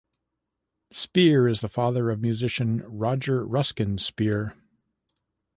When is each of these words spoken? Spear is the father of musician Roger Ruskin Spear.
Spear 0.89 1.47
is 1.47 1.61
the 1.61 1.69
father 1.69 2.09
of 2.09 2.21
musician 2.23 2.79
Roger 2.87 3.45
Ruskin 3.45 3.99
Spear. 3.99 4.55